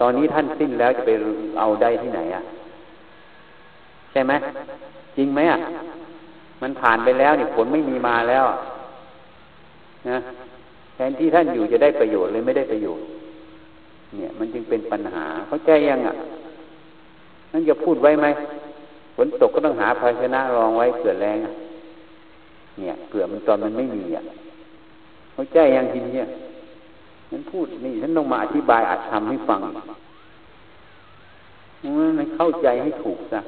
[0.00, 1.10] ตอนนี้ท่านสิ้นแล้วจะไป
[1.58, 2.42] เอาได้ที่ไหนอะ
[4.12, 4.32] ใช่ไหม
[5.16, 5.58] จริงไหมอะ
[6.62, 8.44] มันผ่านไปแล้วนี่ฝนไม่มีมาแล้ว
[10.10, 10.18] นะ
[10.94, 13.04] แทนที่ท่านอยู่จะได้ประโยชน์เลยไม่ได้ประโยชน์
[14.16, 16.14] เนี่ย มันจึงเป็นปัญหาเข้าใจยังอะ
[17.52, 18.26] นั่นจะพูดไว้ไหม
[19.14, 21.38] ฝนตกก็ต้องหาภาชนะรองไว้เกิดแรง
[22.78, 24.22] เนี่ยเผื่อมันตอนมันไม่มีอะ
[25.32, 26.22] เข้าใจยังทีเนี้
[27.30, 29.60] ฉันพูดนี่ฉันต้องมาอธิบายอัดทำให้ฟัง
[32.18, 33.40] มันเข้าใจให้ถูกซะ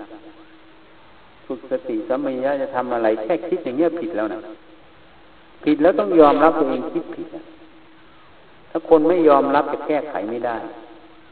[1.46, 4.40] ฝึกสติสัมปชัญญะจะทำอะไรแค่คิดอย่างเงี้ยผิดแล้วนะ
[5.64, 7.27] ผิดแล้วต้องยอมรับตัวเองคิดผิด
[8.70, 10.57] ถ้าคนไม่ยอมรับจะแก้ไขไม่ได้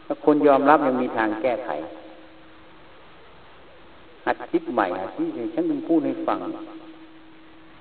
[0.07, 1.71] ถ้าคนยอมรับยังมีทางแก้ไข
[4.27, 6.39] หัดคิดใหม่หัดที่ฉันเป็นพูดให้ฟัง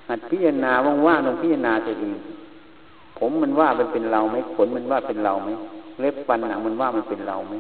[0.10, 0.72] หัดพิจารณา
[1.06, 2.16] ว่างๆลองพิจารณาตัวเอง
[3.18, 5.50] ผมมันว่ามันเป็นเราไหมขนมันว่าเป็นเราไหม
[6.02, 7.56] เล็บฟันหนังมันว่ามันเป็นเราไหม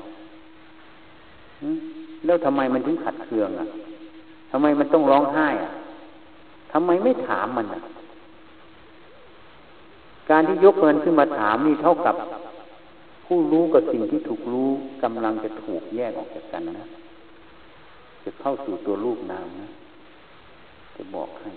[2.25, 3.65] แล้วทำไมมันถึงขัดเคืองอะ
[4.51, 5.71] ทำไมมันต้องร้องไห้อะ
[6.71, 7.81] ทำไมไม่ถามมันอะ
[10.29, 12.15] การที่ยกเงินขึ้นมาถามนี่เท่ากับ
[13.25, 14.69] ผู้รู้กับสิ่งที่ถูกรู้
[15.03, 16.87] กำลังจะถูกแยกออกจากกันนะ
[18.23, 19.69] จะเข้าสู่ตัวรูปนามนะ
[20.95, 21.51] จะบอกให้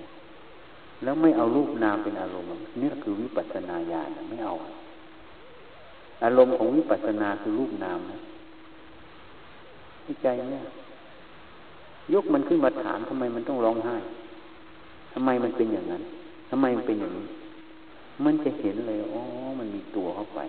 [1.02, 2.50] แล้วไม่เอารูปนามเป็นอารมณ์
[2.80, 4.54] นี่คือวิปัสสนาญาณไม่เอา
[6.24, 8.18] อารมณ์ของวิปัสสนาคือรูปนามนะ
[10.04, 10.64] ที่ใจเนี่ย
[12.14, 13.96] ยกมันขึ้นมาถามทำไมมันต้องร้องไห้
[15.12, 16.02] ทำไมมันเป็นอย่างนั้น
[16.50, 17.26] ทำไมมันเป็นอย่างนี้
[18.24, 19.22] มันจะเห็นเลยอ๋อ
[19.58, 20.40] มันมีตัวเข้าไป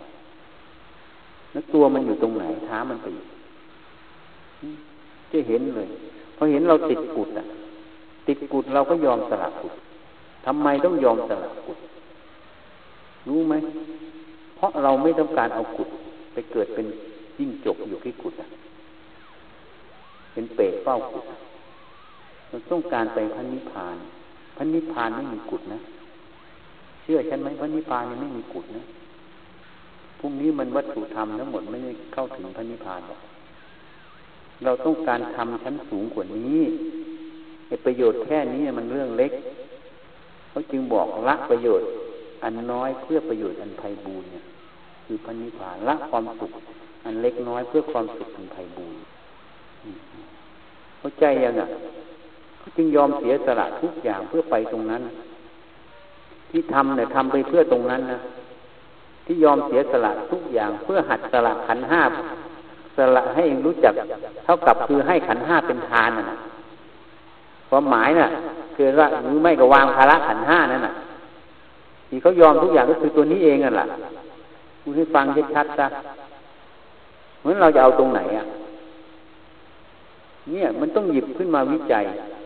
[1.51, 3.07] แล้วตัวมันอยู่ตรงไหนท้ามันไป
[5.31, 5.87] จะเห็นเลย
[6.35, 7.45] พอเห็นเราติดกุดอะ
[8.27, 9.73] ติดกุดเราก็ยอมสละกุด
[10.45, 11.77] ทำไมต้องยอมสละกุด
[13.27, 13.53] รู้ไหม
[14.55, 15.89] เพราะเราไม่ต้องการเอากุด
[16.33, 16.85] ไปเกิดเป็น
[17.39, 18.33] ยิ่งจบอยู่ที่กุด
[20.33, 21.25] เป็นเปรตเฝ้ากุด
[22.49, 23.97] เราต้องการไปพันนิพพาน
[24.57, 25.79] พันนิพพานไม่มีกุดนะ
[27.01, 28.83] เชื่อฉันไหมพันนิพพานยังไม่มีกุดนะ
[30.19, 33.19] พรุ่งนี้มันวัตถุธรรมทั้งหมดไม่ได้เข้าถึงพันนิพพานหรอก
[34.63, 36.61] เราต้องการทำชั้นสูงกว่านี้
[37.67, 39.31] ไอ้ประโยชน์แค่นี้มันเรื่องเล็ก
[40.49, 41.87] เขาจึงบอกละประโยชน์
[42.43, 44.43] อันน้อยเพื่อประโยชน์อันไพบูรณ์เนี่ย
[45.05, 46.51] คือพันนิพพานละความสุข
[47.05, 48.99] อันเล็กน้อยเพื่อความสุขอันไพบูรณ์
[50.99, 51.67] เข้าใจยังอะ
[52.59, 55.03] เขาจึงยอมเสียสละทุกอย่างเพื่อไปตรงนั้น
[56.49, 58.19] ที่ทำเนี่ยทำไปเพื่อตรงนั้นนะ
[59.25, 62.01] ที่ยอมเสียสละทุกอย่างเพื่อหัดสละขันห้า
[62.95, 63.93] สละให้รู้จัก
[64.45, 66.37] เท่ากับคือให้ขันห้าเป็นทานน่ะ
[67.69, 68.29] ความหมายน่ะ
[68.75, 70.93] คือว่าหรือไม่ก็วางภาระขันห้านั่นน่ะ
[72.09, 73.87] ที่เขายอมทุกอย่างก็คือตัวนี้เองนั่นแหละ
[74.81, 75.87] คุณให้ฟังชัดๆซะ
[77.39, 78.45] เหมือนเราจะเอาตรงไหนอะ
[80.51, 82.03] เนี่ยมันต้องหยิบขึ้นมาวิจัย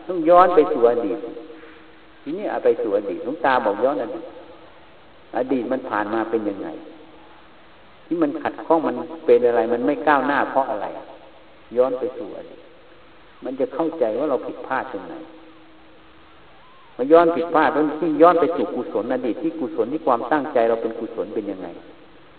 [0.08, 1.18] ต้องย้อนไปสู่อดีต
[2.22, 4.24] ทีนี้เอาไปสู่อดีตลุงตาบอกย้อนอดีต
[5.36, 6.68] อดีตมันผ่านมาเป็นยังไง
[8.12, 8.96] ที่มันขัดข้องมัน
[9.26, 10.86] เป็นอะไร มันไม่ก้าวหน้าเพราะอะไร
[11.76, 12.60] ย้อนไปสู่อดีต
[13.44, 15.14] มันจะเข้าใจว่าเราผิดพลาดตรงไหน
[16.96, 21.68] มาย้อนผิดพลาดต้องที่ย้อนไปสู่กุศลอดีตที่กุศลที่ความตั้งใจเราเป็นกุศลเป็นยังไง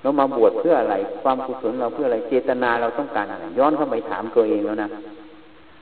[0.01, 4.89] เรามาบวชเพื่ออะไร ความกุศลเราเพื่ออะไรเจตนาเราต้องการอะไรย้อนเข้าไปถามตัวเองแล้วนะ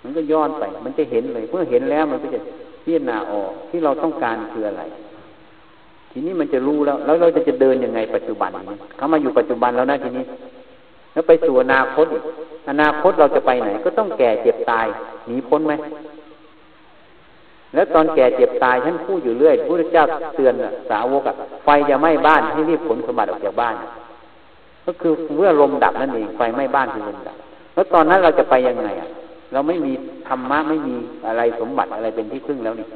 [0.03, 2.39] มันก็ย้อนไป มันจะเห็นเลยเมื่อเห็นแล้วมันก็จะ
[2.83, 4.83] พิจารณาออกที่เราต้องการคืออะไร
[6.11, 8.51] ทีนี้มันจะรู้แล้ว แล้วเราจะจะเดินยังไงปัจจุบัน
[8.97, 10.25] เขามาอยู่ปัจจุบันแล้วนะทีนี้
[11.13, 12.07] แล้วไปสู่อนาคต
[12.69, 14.87] อนาคตเราจะไปไหน ก็ต้องแก่เจ็บตาย
[15.27, 15.73] หนีพ้นไหม
[17.73, 20.53] แล้วตอนแก่เจ็บตายฉันพูดอยู่เรื่อยพระเจ้าเตือน
[20.89, 21.21] สาวก
[21.63, 23.75] ไฟจะไหม้บ้านให้รีบขนสมบัติออกจากบ้าน
[24.85, 27.35] ก็คือเมื่อลมดับนั่นเองไฟไหม้บ้านคือลมดับ
[27.73, 29.09] แล้วตอนนั้นเราจะไปยังไงอะ
[29.53, 29.93] เราไม่มี
[30.27, 30.95] ธรรมะไม่มี
[31.27, 32.87] อะไรสมบัติอะไรเป็นที่พึ่งแล้วนี่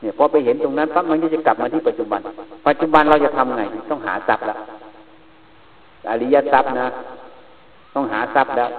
[0.00, 2.20] เนี่ยพอไปเห็นตรงนั้นปั๊บมันก็จะกลับมาที่ปัจจุบัน
[2.66, 4.56] ปัจจุบันเราจะทำไงต้องหาทรัพย์ละ
[6.10, 6.88] อริยทรัพย์นะ
[7.94, 8.70] ต้องหาทรัพย์แล้ว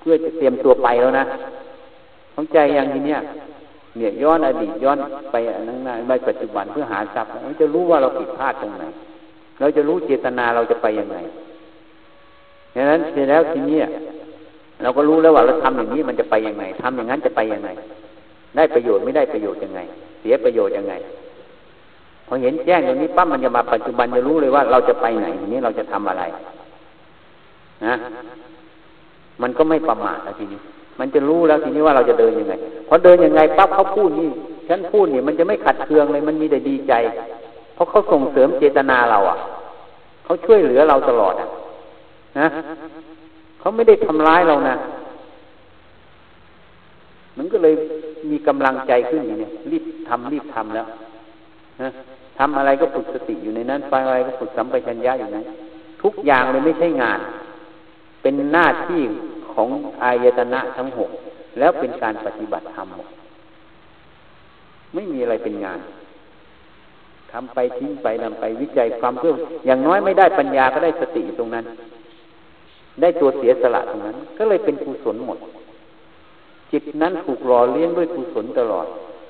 [0.00, 1.24] เพื่อจะเตรียมตัวไปแล้วนะ
[2.34, 3.18] ของใจอย่างทีเนี้ย
[3.96, 4.98] เนี่ยย้อนอดีตย้อน
[5.32, 5.36] ไป
[5.68, 8.84] นั่งหน้าไปปัจจุบันเพื่อหาทรัพย์เราจะรู้ว่าเราผิดพลาดตรงไหน
[9.60, 11.18] เราจะรู้เจตนาเราจะไปยังไง
[12.74, 13.78] ดังนั้นเสร็จแล้วทีนี้
[14.82, 17.70] เราก็รู้แล้วว่าเราทำอย่างนี้มันจะไปยังไงทำอย่างนั้นจะไปยังไง
[18.56, 19.80] ได้ประโยชน์ไม่ได้ประโยชน์ยังไง
[20.20, 20.94] เสียประโยชน์ยังไง
[22.26, 26.22] พอเห็นแจ้งตรงนี้ปั๊บมันจะมาปัจจุบันจะรู้เลยว่าเราจะไปไหนทีนี้เราจะทำอะไร
[27.86, 27.94] นะ
[29.42, 30.60] มันก็ไม่ประมาทแล้วทีนี้
[31.00, 32.54] มันจะรู้แล้วทีนี้ว่าเราจะเดินยังไง
[32.88, 34.30] พอเดินยังไงปั๊บเขาพูดนี่
[34.68, 36.92] ฉันพูดนี่มันจะไม่ขัดเคืองเลยมันมีแต่ดีใจ
[37.74, 39.38] เพราะเขาส่งเสริมเจตนาเราอะ
[40.24, 41.48] เขาช่วยเหลือเราตลอดอะ
[42.38, 42.46] นะ
[43.60, 44.74] เขาไม่ได้ทำร้ายเรานะ
[47.38, 47.74] มันก็เลย
[48.30, 50.86] มีกำลังใจขึ้นอย่างนี้รีบทำรีบทำแล้ว
[51.82, 51.90] นะ
[52.38, 55.44] ทำอะไรก็ฝึกสติอยู่ในนั้นไปอะไรก็ฝึกสัมปชัญญะอยู่นั้น
[56.02, 57.20] ทุกอย่างเลยไม่ใช่งาน
[58.22, 59.02] เป็นหน้าที่
[59.52, 59.68] ของ
[60.02, 61.10] อายตนะทั้งหก
[61.58, 63.08] แล้วเป็นการปฏิบัติธรรมหมด
[64.94, 65.78] ไม่มีอะไรเป็นงาน
[67.32, 69.34] ทำไปทิ้งไปนำไปวิจัยความเพื่อ
[69.66, 71.64] อย่างน้อยไม่ได้ปัญญาก็ได้สติตรงนั้น
[73.00, 75.38] ได้ตัวเสียสละตรงนั้น ก็เลยเป็นกุศลหมด
[76.72, 78.86] จิตนั้นถูกหล่อเลี้ยงด้วยกุศลตลอด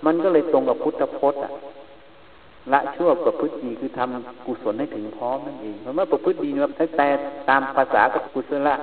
[0.07, 1.51] มันก็เลยตรงกับพุทธพจน์อะ
[2.73, 7.09] ละชั่วประพฤติดีคือทำกุศลให้ถึงพร้อมนั่นเองเพราะว่าประพฤติดีนะครับแต่
[7.49, 8.75] ตามภาษากับกุศลละ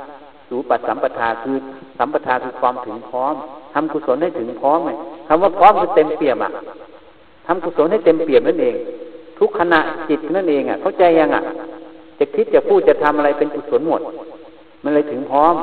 [0.48, 1.56] สูปัสสัมปทาคือ
[1.98, 3.36] สัมปทาคือความถึงพร้อม
[3.74, 4.92] ทำกุศลให้ถึงพร้อมไง
[5.28, 6.52] คำว่าพร้อมคือเต็มเปี่ยมอะ
[7.48, 8.76] ทำกุศลให้เต็มเปี่ยมนั่นเอง
[9.40, 11.44] ทุกขณะจิตนั่นเองอะ เข้าใจยังอะ
[12.20, 14.02] จะคิดจะพูดจะทำอะไรเป็นกุศลหมด
[14.84, 15.54] มันเลยถึงพร้อม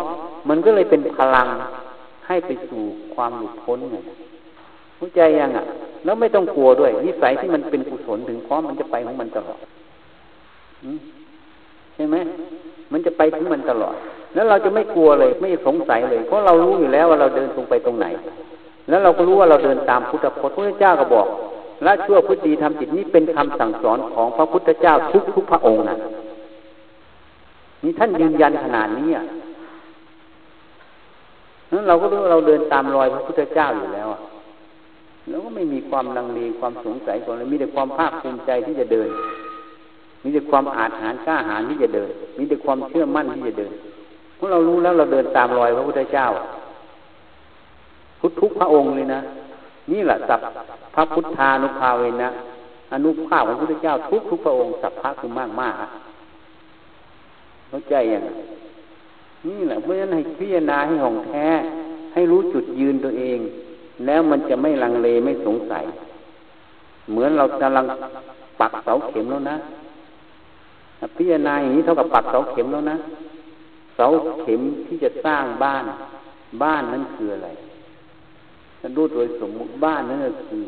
[0.48, 1.46] มันก็เลยเป็นพลัง
[2.26, 2.82] ให้ไปสู่
[3.14, 3.96] ความหลุดพ้นไง
[4.96, 5.64] เข้าใจยังอะ
[6.04, 9.58] แล้วไม่ต้องกลัวด้วย นิสัยที่มันเป็นกุศลถึงพร้อมมันจะไปของมันตลอด
[11.94, 12.16] ใช่ไหม
[12.92, 13.94] มันจะไปถึงมันตลอด
[14.34, 18.06] แล้วเราจะไม่กลัวเลย ไม่สงสัยเลย เพราะเรารู้อยู่แล้วว่าเราเดินตรงไปตรงไหน
[18.88, 21.26] แล้วเราก็รู้ว่าเราเดินตามพุทธพจน์พระเจ้าก็บอก
[21.86, 25.96] ละชั่วพุทธีทำจิตนี้เป็นคำสั่งสอนของพระพุทธเจ้าทุกทุกพระองค์นะ
[27.82, 29.24] นี่ท่านยืนยันขนาดนี้อะ
[31.72, 34.20] นั้นเราก็รู้ว่าเราเดินตามรอยพระพุทธเจ้าอยู่แล้วอะ
[35.28, 39.08] แล้วก็ไม่มีความลังเลความสงสัยก่อนเลยมีแต่ความภาคภูมิใจที่จะเดิน
[40.22, 43.72] มีแต่ความอาถรรกล้าหาญที่จะเดิน มีแต่ความเชื่อมั่นที่จะเดิน
[44.36, 46.26] เพราะเรารู้แล้วเราเดินตามรอยพระพุทธเจ้า
[48.20, 49.20] พุทธทุกพระองค์เลยนะ
[49.92, 50.40] นี่แหละสัพ
[50.94, 52.28] พระพุทธานุภาเวนะ
[52.92, 55.74] อนุภาพของพระพุทธเจ้าทุกทุกพระองค์สัพพะคือมากมาก
[57.68, 58.24] เข้าใจยัง
[59.48, 61.46] นี่แหละเพราะฉะนั้นให้พิจารณาให้ห่องแท้
[62.14, 63.38] ให้รู้จุดยืนตัวเอง
[64.06, 65.84] แล้วมันจะไม่ลังเลไม่สงสัย
[67.10, 67.84] เหมือนเรากำลัง
[68.60, 69.56] ปักเสาเข็มแล้วนะ
[71.16, 72.96] พิจารณาอย่างนี้เท่ากับปักเสาเข็มแล้วนะ
[73.96, 74.06] เสา
[74.40, 75.84] เข็มที่จะสร้างบ้าน
[76.62, 77.48] บ้านนั้นคืออะไร
[78.80, 80.62] ฉันรู้โดยสมมุติบ้านนั้นก็คือ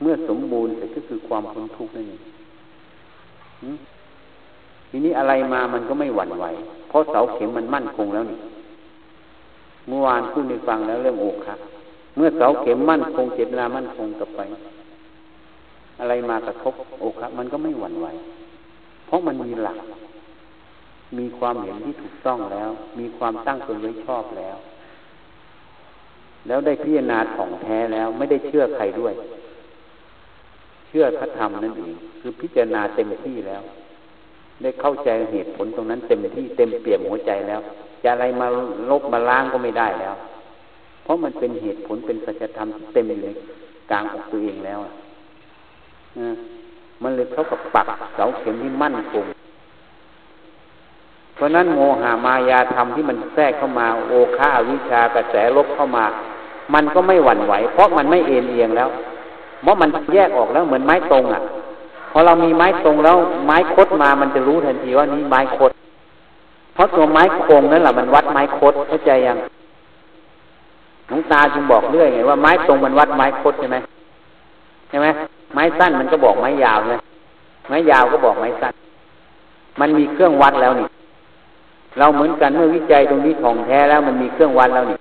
[0.00, 2.22] เมื่อสมบูรณ์เสร็จก็คือความพ้นทุกข์นั่นเอง
[4.88, 6.44] ทีนี้อะไรมามันก็ไม่หวั่นไหว
[6.88, 8.38] เพราะเสาเข็มมันมั่นคงแล้วนี่
[9.88, 11.56] เมื่อวานพูดในฟังแล้วเรื่องอกค่ะ
[12.16, 14.40] เมื่อเสาเข็มมั่นคงเจตนามั่นคงต่อไป
[16.00, 18.06] อะไรมากระทบอกครับมันก็ไม่หวั่นไหว
[19.06, 19.78] เพราะมันมีหลัก
[21.18, 24.56] มีความเห็นที่ถูกต้องแล้ว มีความตั้งตนไว้ชอบแล้ว
[26.46, 29.14] แล้วได้พิจารณาของแท้แล้ว ไม่ได้เชื่อใครด้วย
[30.88, 33.62] เชื่อพระธรรมนั่นเองคือพิจารณาเต็มที่แล้ว
[34.62, 37.60] ได้เข้าใจเหตุผลตรงนั้นเต็มที่เต็มเปี่ยมหัวใจแล้ว
[38.02, 38.46] จะอะไรมา
[38.90, 40.14] ลบมาล้างก็ไม่ได้แล้ว
[41.02, 43.34] เพราะมันเป็นเหตุผลเป็นสัจธรรมเต็มเลย
[43.90, 44.92] กลางอกตัวเองแล้วอะ
[47.02, 49.24] มันเลยเท่ากับปักเสาเข็มที่มั่นคง
[51.34, 56.04] เพราะนั้นโมหามายาธรรมที่มันแทรกเข้ามา โอฆาวิชากระแสลบเข้ามา
[56.74, 58.88] มันก็ไม่หวั่นไหว เพราะมันไม่เอ็นเอียงแล้ว
[59.62, 61.40] เพราะมันแยกออกแล้วเหมือนไม้ตรงอะ
[62.10, 63.16] พอเรามีไม้ตรงแล้ว
[63.46, 65.72] ไม้คดมามันจะรู้ทันทีว่านี้ไม้คด
[66.74, 69.38] เพราะตัวไม้โคงนั่นแหละมันวัดไม้คดเข้าใจยัง
[71.08, 73.76] หลวงตาจึงบอกเรื่อยไงว่าไม้ตรงมันวัดไม้คดใช่ไหม
[74.88, 75.06] ใช่ไหม
[75.54, 76.98] ไม้สั้นมันก็บอกไม้ยาวนะ
[77.68, 78.74] ไม้ยาวก็บอกไม้สั้น
[79.80, 80.86] มันมีเครื่องวัดแล้วนี่
[81.98, 84.98] เราเหมือนกันเมื่อวิจัยตรงนี้ท่องแท้แล้ว มันมีเครื่องวัดแล้วนี่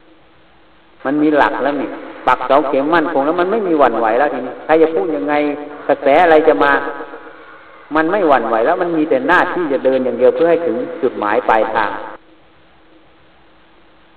[1.05, 1.89] มันมีหลักแล้วนี่
[2.27, 5.33] ปักเสาเข็มมั่นคงแล้วมันไม่มีหวั่นไหวแล้วทีนี้ใครจะพูดยังไง
[5.87, 6.71] กระแสอะไรจะมา
[7.95, 11.89] มันไม่หวั่นไหวแล้ว มันมีแต่หน้าที่จะเดินอย่างเดียวเพื่อให้ถึงจุดหมายปลายทาง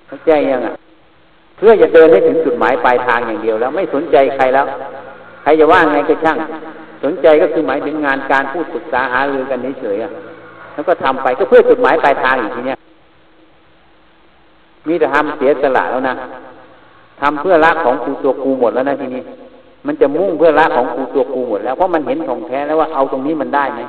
[0.07, 0.75] เข้าใจยังอะ
[1.57, 4.67] เพื่อจะเดินให้ถึงจุดหมายปลายทางอย่างเดียวแล้ว ไม่สนใจใครแล้ว
[5.43, 6.39] ใครจะว่าไงก็ช่าง
[7.05, 12.79] สนใจก็คือหมายถึงงานการพูดปรึกษาหารือกันเฉยๆแล้วก็ทำไปก็เพื่อจุดหมายปลายทางอีกทีเนี้ย
[14.89, 16.15] มีแต่ทำเสียสละแล้วนะ
[17.21, 19.23] ทำเพื่อรักของกูตัวกูหมดแล้วนะทีนี้
[19.87, 23.81] มันจะมุ่งเพื่อรักของกูตัวกูหมดแล้วเพราะมันเห็นของแท้แล้วว่าเอาตรงนี้มันได้ไหม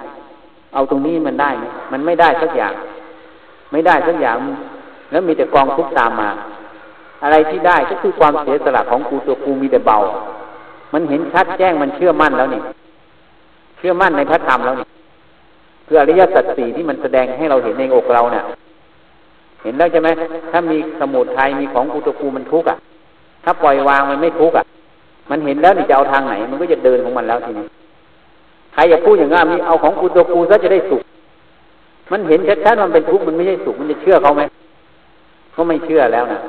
[0.74, 2.74] เอาตรงนี้มันได้ไหมมันไม่ได้สักอย่าง
[3.72, 4.38] ไม่ได้สักอย่าง
[5.12, 6.30] แล้วมีแต่กองทุกข์ตามมา
[7.24, 9.98] อะไรที่ได้ก็คือความเสียสละของกูตัวกูมีแต่เบา
[10.94, 12.62] มันเห็นชัดแจ้งมันเชื่อมั่นแล้วนี่
[13.78, 14.88] เชื่อมั่นในพระธรรมแล้วนี่
[15.88, 18.44] คืออริยสัจสี่ที่มันแสดงให้เราเห็นในอกเราเนี่ย
[19.63, 20.10] เห็นแล้วใช่ไหม
[20.52, 22.78] ถ้ามีสมุทัยมีของกูตัวกูมันทุกข์อะ
[23.43, 24.65] ถ้าปล่อยวางมันไม่ทุกข์อะ
[25.30, 27.65] มันเห็นแล้วนี่จะเอาทางไหน มันก็จะเดินของมันแล้วทีนี้
[28.73, 31.01] ใครอย่าพูดอย่างนั้นมีเอาของกูตัวกูซะจะได้สุข
[32.12, 34.43] มันเห็นชัดๆมันเป็นทุกข์มันไม่ใช่สุขมันจะเชื่อเขาไหม
[35.56, 36.39] ก็ไม่เชื่อแล้วนะ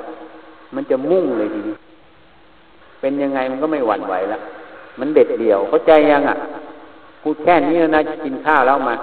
[0.74, 1.74] มันจะมุ่งเลยทีนี้
[3.00, 4.40] เป็นยังไงมันก็ไม่หวั่นไหวแล้ว
[5.00, 6.36] มันเด็ดเดี่ยวเข้าใจยังอะ
[7.22, 8.94] กูดแค่นี้แล้วนะกินข้าวแล้วมา